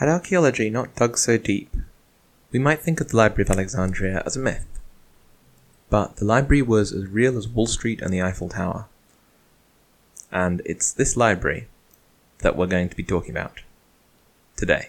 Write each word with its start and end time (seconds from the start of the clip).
Had 0.00 0.08
archaeology 0.08 0.70
not 0.70 0.94
dug 0.94 1.18
so 1.18 1.36
deep, 1.36 1.76
we 2.52 2.58
might 2.58 2.80
think 2.80 3.02
of 3.02 3.08
the 3.08 3.18
Library 3.18 3.42
of 3.42 3.50
Alexandria 3.50 4.22
as 4.24 4.34
a 4.34 4.40
myth. 4.40 4.80
But 5.90 6.16
the 6.16 6.24
library 6.24 6.62
was 6.62 6.90
as 6.90 7.06
real 7.08 7.36
as 7.36 7.46
Wall 7.46 7.66
Street 7.66 8.00
and 8.00 8.10
the 8.10 8.22
Eiffel 8.22 8.48
Tower. 8.48 8.86
And 10.32 10.62
it's 10.64 10.90
this 10.90 11.18
library 11.18 11.68
that 12.38 12.56
we're 12.56 12.66
going 12.66 12.88
to 12.88 12.96
be 12.96 13.02
talking 13.02 13.32
about 13.32 13.60
today. 14.56 14.88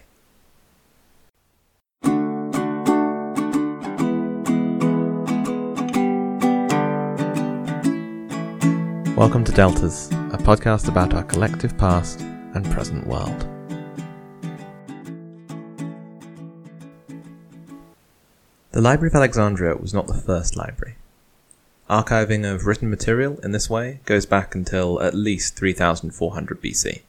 Welcome 9.18 9.44
to 9.44 9.52
Deltas, 9.52 10.08
a 10.10 10.38
podcast 10.38 10.88
about 10.88 11.14
our 11.14 11.26
collective 11.26 11.78
past 11.78 12.22
and 12.22 12.64
present 12.72 13.06
world. 13.08 13.51
The 18.74 18.80
Library 18.80 19.10
of 19.10 19.16
Alexandria 19.16 19.76
was 19.76 19.94
not 19.94 20.08
the 20.08 20.14
first 20.14 20.56
library. 20.56 20.96
Archiving 21.90 22.50
of 22.50 22.66
written 22.66 22.90
material 22.90 23.38
in 23.44 23.52
this 23.52 23.70
way 23.70 24.00
goes 24.06 24.26
back 24.26 24.56
until 24.56 25.02
at 25.02 25.14
least 25.14 25.58
3400 25.58 26.62
BC, 26.62 27.02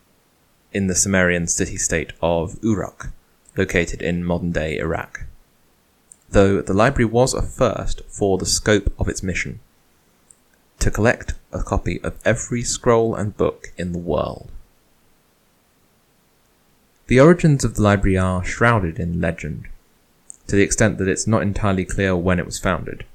in 0.73 0.89
the 0.89 0.97
Sumerian 0.97 1.47
city 1.47 1.77
state 1.77 2.15
of 2.21 2.59
Uruk, 2.65 3.11
located 3.57 4.03
in 4.03 4.25
modern 4.25 4.51
day 4.51 4.77
Iraq. 4.77 5.23
Though 6.31 6.63
the 6.63 6.75
library 6.75 7.05
was 7.05 7.33
a 7.33 7.43
first 7.43 8.03
for 8.09 8.39
the 8.39 8.47
scope 8.47 8.93
of 8.99 9.09
its 9.09 9.23
mission 9.23 9.61
to 10.81 10.91
collect 10.91 11.35
a 11.53 11.63
copy 11.63 12.01
of 12.03 12.19
every 12.25 12.63
scroll 12.65 13.15
and 13.15 13.37
book 13.37 13.73
in 13.79 13.93
the 13.93 13.99
world. 13.99 14.51
The 17.07 17.21
origins 17.21 17.63
of 17.63 17.77
the 17.77 17.83
library 17.83 18.19
are 18.19 18.43
shrouded 18.43 18.99
in 18.99 19.21
legend, 19.21 19.69
to 20.53 20.57
the 20.57 20.63
extent 20.63 20.99
that 20.99 21.09
it's 21.09 21.27
not 21.27 21.41
entirely 21.41 21.83
clear 21.83 22.15
when 22.15 22.39
it 22.39 22.45
was 22.45 22.59
founded. 22.59 23.07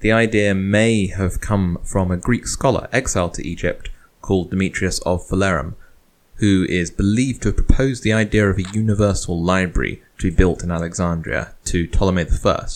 The 0.00 0.10
idea 0.10 0.54
may 0.54 1.08
have 1.08 1.38
come 1.38 1.76
from 1.84 2.10
a 2.10 2.16
Greek 2.16 2.46
scholar 2.46 2.88
exiled 2.90 3.34
to 3.34 3.46
Egypt 3.46 3.90
called 4.22 4.48
Demetrius 4.48 4.98
of 5.00 5.20
Phalerum, 5.28 5.74
who 6.36 6.64
is 6.66 6.90
believed 6.90 7.42
to 7.42 7.48
have 7.48 7.56
proposed 7.56 8.04
the 8.04 8.14
idea 8.14 8.48
of 8.48 8.56
a 8.56 8.72
universal 8.72 9.38
library 9.38 10.00
to 10.16 10.30
be 10.30 10.34
built 10.34 10.62
in 10.62 10.70
Alexandria 10.70 11.52
to 11.66 11.86
Ptolemy 11.86 12.24
I. 12.42 12.66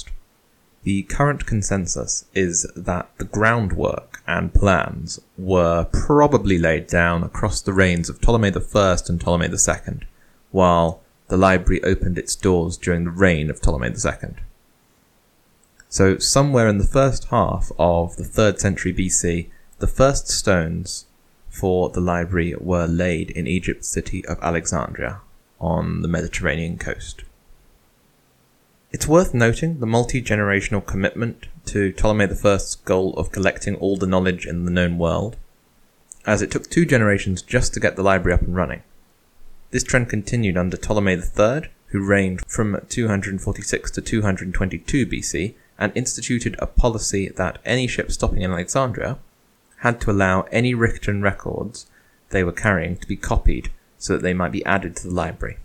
The 0.82 1.04
current 1.04 1.46
consensus 1.46 2.26
is 2.34 2.70
that 2.76 3.08
the 3.16 3.24
groundwork 3.24 4.22
and 4.26 4.52
plans 4.52 5.22
were 5.38 5.86
probably 5.90 6.58
laid 6.58 6.86
down 6.86 7.22
across 7.22 7.62
the 7.62 7.72
reigns 7.72 8.10
of 8.10 8.20
Ptolemy 8.20 8.48
I 8.48 8.96
and 9.08 9.18
Ptolemy 9.18 9.48
II, 9.48 10.00
while 10.50 11.00
the 11.32 11.38
library 11.38 11.82
opened 11.82 12.18
its 12.18 12.36
doors 12.36 12.76
during 12.76 13.04
the 13.04 13.10
reign 13.10 13.48
of 13.48 13.58
Ptolemy 13.58 13.88
II. 13.88 14.34
So, 15.88 16.18
somewhere 16.18 16.68
in 16.68 16.76
the 16.76 16.84
first 16.84 17.28
half 17.28 17.72
of 17.78 18.16
the 18.16 18.22
3rd 18.22 18.58
century 18.58 18.92
BC, 18.92 19.48
the 19.78 19.86
first 19.86 20.28
stones 20.28 21.06
for 21.48 21.88
the 21.88 22.02
library 22.02 22.54
were 22.60 22.86
laid 22.86 23.30
in 23.30 23.46
Egypt's 23.46 23.88
city 23.88 24.22
of 24.26 24.38
Alexandria 24.42 25.22
on 25.58 26.02
the 26.02 26.08
Mediterranean 26.08 26.76
coast. 26.76 27.24
It's 28.90 29.08
worth 29.08 29.32
noting 29.32 29.80
the 29.80 29.86
multi 29.86 30.20
generational 30.20 30.84
commitment 30.84 31.46
to 31.64 31.94
Ptolemy 31.94 32.26
I's 32.44 32.74
goal 32.74 33.14
of 33.14 33.32
collecting 33.32 33.76
all 33.76 33.96
the 33.96 34.06
knowledge 34.06 34.44
in 34.44 34.66
the 34.66 34.70
known 34.70 34.98
world, 34.98 35.38
as 36.26 36.42
it 36.42 36.50
took 36.50 36.68
two 36.68 36.84
generations 36.84 37.40
just 37.40 37.72
to 37.72 37.80
get 37.80 37.96
the 37.96 38.02
library 38.02 38.34
up 38.34 38.42
and 38.42 38.54
running. 38.54 38.82
This 39.72 39.82
trend 39.82 40.10
continued 40.10 40.58
under 40.58 40.76
Ptolemy 40.76 41.14
III, 41.14 41.70
who 41.86 42.04
reigned 42.04 42.42
from 42.46 42.78
246 42.90 43.90
to 43.92 44.02
222 44.02 45.06
BC 45.06 45.54
and 45.78 45.92
instituted 45.94 46.56
a 46.58 46.66
policy 46.66 47.30
that 47.30 47.58
any 47.64 47.86
ship 47.86 48.12
stopping 48.12 48.42
in 48.42 48.50
Alexandria 48.52 49.18
had 49.78 49.98
to 50.02 50.10
allow 50.10 50.42
any 50.52 50.74
written 50.74 51.22
records 51.22 51.86
they 52.28 52.44
were 52.44 52.52
carrying 52.52 52.98
to 52.98 53.08
be 53.08 53.16
copied 53.16 53.70
so 53.96 54.12
that 54.12 54.22
they 54.22 54.34
might 54.34 54.52
be 54.52 54.64
added 54.66 54.94
to 54.94 55.08
the 55.08 55.14
library. 55.14 55.56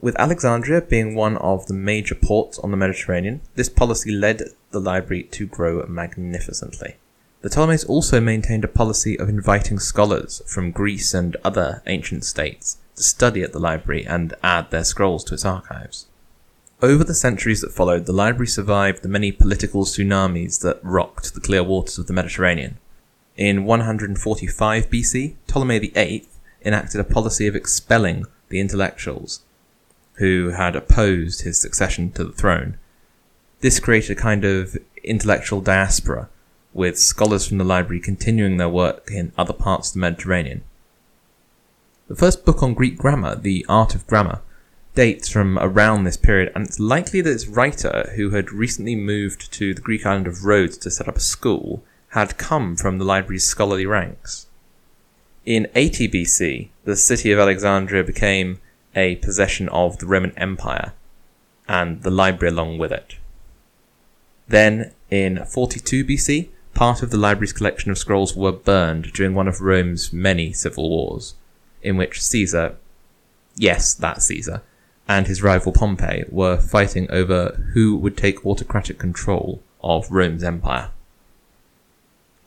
With 0.00 0.18
Alexandria 0.20 0.82
being 0.82 1.16
one 1.16 1.36
of 1.38 1.66
the 1.66 1.74
major 1.74 2.14
ports 2.14 2.60
on 2.60 2.70
the 2.70 2.76
Mediterranean, 2.76 3.40
this 3.56 3.68
policy 3.68 4.12
led 4.12 4.42
the 4.70 4.80
library 4.80 5.24
to 5.32 5.48
grow 5.48 5.84
magnificently. 5.88 6.94
The 7.40 7.48
Ptolemies 7.48 7.84
also 7.84 8.20
maintained 8.20 8.64
a 8.64 8.68
policy 8.68 9.16
of 9.16 9.28
inviting 9.28 9.78
scholars 9.78 10.42
from 10.44 10.72
Greece 10.72 11.14
and 11.14 11.36
other 11.44 11.82
ancient 11.86 12.24
states 12.24 12.78
to 12.96 13.02
study 13.04 13.42
at 13.42 13.52
the 13.52 13.60
library 13.60 14.04
and 14.04 14.34
add 14.42 14.72
their 14.72 14.82
scrolls 14.82 15.22
to 15.24 15.34
its 15.34 15.44
archives. 15.44 16.06
Over 16.82 17.04
the 17.04 17.14
centuries 17.14 17.60
that 17.60 17.72
followed, 17.72 18.06
the 18.06 18.12
library 18.12 18.48
survived 18.48 19.02
the 19.02 19.08
many 19.08 19.30
political 19.30 19.84
tsunamis 19.84 20.62
that 20.62 20.80
rocked 20.82 21.34
the 21.34 21.40
clear 21.40 21.62
waters 21.62 21.96
of 21.96 22.08
the 22.08 22.12
Mediterranean. 22.12 22.78
In 23.36 23.64
145 23.64 24.90
BC, 24.90 25.36
Ptolemy 25.46 25.78
VIII 25.78 26.26
enacted 26.64 27.00
a 27.00 27.04
policy 27.04 27.46
of 27.46 27.54
expelling 27.54 28.26
the 28.48 28.58
intellectuals 28.58 29.44
who 30.14 30.50
had 30.50 30.74
opposed 30.74 31.42
his 31.42 31.60
succession 31.60 32.10
to 32.12 32.24
the 32.24 32.32
throne. 32.32 32.78
This 33.60 33.78
created 33.78 34.18
a 34.18 34.20
kind 34.20 34.44
of 34.44 34.76
intellectual 35.04 35.60
diaspora 35.60 36.28
with 36.78 36.96
scholars 36.96 37.44
from 37.44 37.58
the 37.58 37.64
library 37.64 37.98
continuing 38.00 38.56
their 38.56 38.68
work 38.68 39.10
in 39.10 39.32
other 39.36 39.52
parts 39.52 39.88
of 39.88 39.94
the 39.94 39.98
Mediterranean. 39.98 40.62
The 42.06 42.14
first 42.14 42.44
book 42.44 42.62
on 42.62 42.72
Greek 42.72 42.96
grammar, 42.96 43.34
The 43.34 43.66
Art 43.68 43.96
of 43.96 44.06
Grammar, 44.06 44.42
dates 44.94 45.28
from 45.28 45.58
around 45.58 46.04
this 46.04 46.16
period, 46.16 46.52
and 46.54 46.64
it's 46.64 46.78
likely 46.78 47.20
that 47.20 47.32
its 47.32 47.48
writer, 47.48 48.12
who 48.14 48.30
had 48.30 48.52
recently 48.52 48.94
moved 48.94 49.52
to 49.54 49.74
the 49.74 49.80
Greek 49.80 50.06
island 50.06 50.28
of 50.28 50.44
Rhodes 50.44 50.78
to 50.78 50.90
set 50.90 51.08
up 51.08 51.16
a 51.16 51.20
school, 51.20 51.82
had 52.10 52.38
come 52.38 52.76
from 52.76 52.98
the 52.98 53.04
library's 53.04 53.46
scholarly 53.46 53.84
ranks. 53.84 54.46
In 55.44 55.66
80 55.74 56.08
BC, 56.08 56.68
the 56.84 56.94
city 56.94 57.32
of 57.32 57.40
Alexandria 57.40 58.04
became 58.04 58.60
a 58.94 59.16
possession 59.16 59.68
of 59.70 59.98
the 59.98 60.06
Roman 60.06 60.32
Empire, 60.38 60.92
and 61.68 62.04
the 62.04 62.10
library 62.10 62.52
along 62.52 62.78
with 62.78 62.92
it. 62.92 63.16
Then, 64.46 64.92
in 65.10 65.44
42 65.44 66.04
BC, 66.04 66.50
part 66.78 67.02
of 67.02 67.10
the 67.10 67.16
library's 67.16 67.52
collection 67.52 67.90
of 67.90 67.98
scrolls 67.98 68.36
were 68.36 68.52
burned 68.52 69.12
during 69.12 69.34
one 69.34 69.48
of 69.48 69.60
Rome's 69.60 70.12
many 70.12 70.52
civil 70.52 70.88
wars, 70.88 71.34
in 71.82 71.96
which 71.96 72.22
Caesar, 72.22 72.76
yes, 73.56 73.92
that 73.94 74.22
Caesar, 74.22 74.62
and 75.08 75.26
his 75.26 75.42
rival 75.42 75.72
Pompey 75.72 76.22
were 76.28 76.56
fighting 76.56 77.10
over 77.10 77.60
who 77.74 77.96
would 77.96 78.16
take 78.16 78.46
autocratic 78.46 78.96
control 78.96 79.60
of 79.82 80.08
Rome's 80.12 80.44
empire. 80.44 80.90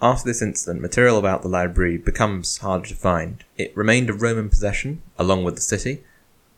After 0.02 0.30
this 0.30 0.42
incident, 0.42 0.80
material 0.80 1.18
about 1.18 1.42
the 1.42 1.50
library 1.50 1.98
becomes 1.98 2.60
harder 2.60 2.88
to 2.88 2.96
find. 2.96 3.44
It 3.58 3.76
remained 3.76 4.10
a 4.10 4.14
Roman 4.14 4.48
possession, 4.48 5.02
along 5.20 5.44
with 5.44 5.56
the 5.56 5.62
city. 5.62 6.06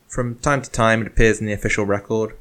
From 0.07 0.35
time 0.35 0.61
to 0.61 0.69
time, 0.69 1.01
it 1.01 1.07
appears 1.07 1.39
in 1.39 1.47
the 1.47 1.53
official 1.53 1.87
record, 1.87 2.35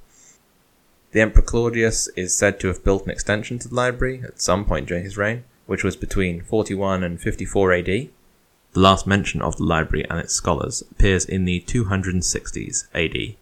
the 1.12 1.20
Emperor 1.20 1.42
Claudius 1.42 2.08
is 2.16 2.36
said 2.36 2.58
to 2.58 2.68
have 2.68 2.82
built 2.82 3.04
an 3.04 3.10
extension 3.10 3.58
to 3.58 3.68
the 3.68 3.74
library 3.74 4.22
at 4.24 4.40
some 4.40 4.64
point 4.64 4.88
during 4.88 5.04
his 5.04 5.18
reign, 5.18 5.44
which 5.66 5.84
was 5.84 5.94
between 5.94 6.42
41 6.42 7.04
and 7.04 7.20
54 7.20 7.72
AD. 7.74 7.86
The 7.86 8.10
last 8.74 9.06
mention 9.06 9.42
of 9.42 9.56
the 9.56 9.64
library 9.64 10.06
and 10.08 10.18
its 10.18 10.32
scholars 10.32 10.82
appears 10.90 11.26
in 11.26 11.44
the 11.44 11.60
260s 11.60 12.86
AD. 12.94 13.36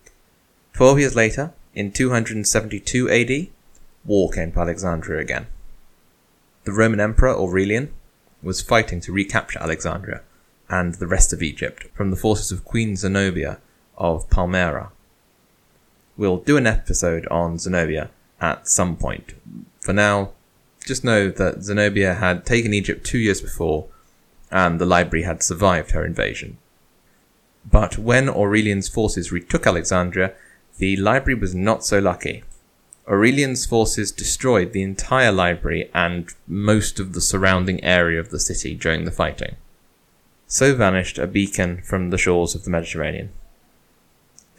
Twelve 0.72 0.98
years 0.98 1.14
later, 1.14 1.52
in 1.72 1.92
272 1.92 3.08
AD, 3.08 3.48
war 4.04 4.30
came 4.30 4.50
to 4.52 4.60
Alexandria 4.60 5.20
again. 5.20 5.46
The 6.64 6.72
Roman 6.72 6.98
Emperor 6.98 7.36
Aurelian 7.36 7.92
was 8.42 8.60
fighting 8.60 9.00
to 9.02 9.12
recapture 9.12 9.60
Alexandria 9.60 10.22
and 10.68 10.94
the 10.94 11.06
rest 11.06 11.32
of 11.32 11.42
Egypt 11.42 11.86
from 11.94 12.10
the 12.10 12.16
forces 12.16 12.50
of 12.50 12.64
Queen 12.64 12.96
Zenobia 12.96 13.58
of 13.96 14.28
Palmyra 14.28 14.90
we'll 16.20 16.36
do 16.36 16.58
an 16.58 16.66
episode 16.66 17.26
on 17.28 17.58
Zenobia 17.58 18.10
at 18.42 18.68
some 18.68 18.94
point. 18.94 19.32
For 19.80 19.94
now, 19.94 20.32
just 20.84 21.02
know 21.02 21.30
that 21.30 21.62
Zenobia 21.62 22.16
had 22.16 22.44
taken 22.44 22.74
Egypt 22.74 23.06
two 23.06 23.16
years 23.16 23.40
before, 23.40 23.86
and 24.50 24.78
the 24.78 24.84
library 24.84 25.24
had 25.24 25.42
survived 25.42 25.92
her 25.92 26.04
invasion. 26.04 26.58
But 27.64 27.96
when 27.96 28.28
Aurelian's 28.28 28.86
forces 28.86 29.32
retook 29.32 29.66
Alexandria, 29.66 30.34
the 30.76 30.94
library 30.98 31.40
was 31.40 31.54
not 31.54 31.86
so 31.86 31.98
lucky. 31.98 32.44
Aurelian's 33.08 33.64
forces 33.64 34.12
destroyed 34.12 34.74
the 34.74 34.82
entire 34.82 35.32
library 35.32 35.90
and 35.94 36.34
most 36.46 37.00
of 37.00 37.14
the 37.14 37.22
surrounding 37.22 37.82
area 37.82 38.20
of 38.20 38.28
the 38.28 38.40
city 38.40 38.74
during 38.74 39.06
the 39.06 39.10
fighting. 39.10 39.56
So 40.46 40.74
vanished 40.74 41.16
a 41.16 41.26
beacon 41.26 41.80
from 41.80 42.10
the 42.10 42.18
shores 42.18 42.54
of 42.54 42.64
the 42.64 42.70
Mediterranean. 42.70 43.30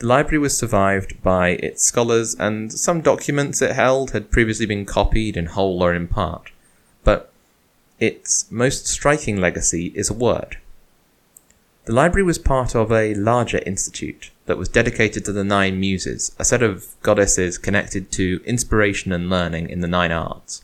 The 0.02 0.08
library 0.08 0.40
was 0.40 0.58
survived 0.58 1.22
by 1.22 1.50
its 1.50 1.84
scholars, 1.84 2.34
and 2.40 2.74
some 2.74 3.02
documents 3.02 3.62
it 3.62 3.74
held 3.74 4.10
had 4.10 4.32
previously 4.32 4.66
been 4.66 4.84
copied 4.84 5.38
in 5.38 5.46
whole 5.46 5.84
or 5.84 5.94
in 5.94 6.08
part. 6.08 6.50
But 7.04 7.32
its 8.00 8.52
most 8.52 8.88
striking 8.88 9.40
legacy 9.40 9.92
is 9.94 10.10
a 10.10 10.16
word. 10.16 10.58
The 11.86 11.94
library 11.94 12.24
was 12.24 12.40
part 12.40 12.74
of 12.74 12.92
a 12.92 13.14
larger 13.14 13.60
institute 13.60 14.32
that 14.48 14.58
was 14.58 14.70
dedicated 14.70 15.24
to 15.26 15.32
the 15.32 15.44
Nine 15.44 15.80
Muses, 15.80 16.36
a 16.40 16.46
set 16.46 16.64
of 16.64 16.96
goddesses 17.04 17.60
connected 17.60 18.12
to 18.14 18.42
inspiration 18.44 19.12
and 19.12 19.30
learning 19.30 19.70
in 19.70 19.82
the 19.82 19.88
nine 19.88 20.12
arts. 20.12 20.64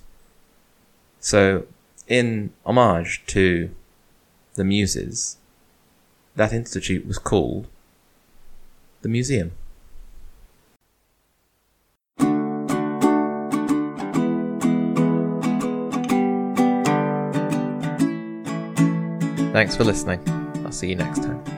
So, 1.20 1.68
in 2.08 2.54
homage 2.66 3.22
to 3.28 3.70
the 4.56 4.64
Muses, 4.64 5.38
that 6.36 6.54
institute 6.54 7.06
was 7.06 7.20
called 7.20 7.68
the 9.08 9.12
Museum. 9.12 9.52
Thanks 19.54 19.76
for 19.76 19.84
listening. 19.84 20.22
I'll 20.66 20.72
see 20.72 20.90
you 20.90 20.96
next 20.96 21.24
time. 21.24 21.57